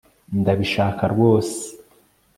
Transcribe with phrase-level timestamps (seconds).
[0.39, 1.59] ndabishaka rwose